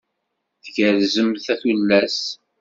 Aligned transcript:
Tgerrzemt 0.63 1.45
a 1.53 1.55
tullas? 1.61 2.17